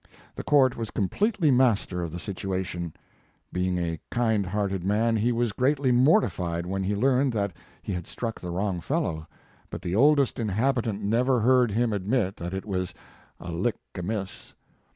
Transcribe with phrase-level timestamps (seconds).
[0.35, 2.91] The court was completely master of the situation.
[3.53, 8.07] Being a kind hearted man, he was greatly mortified when he learned that he had
[8.07, 9.27] struck the wrong fellow,
[9.69, 10.57] but the oldest His Life and Work.
[10.87, 12.95] inhabitant never heard him admit that it was
[13.39, 14.55] "a lick amiss."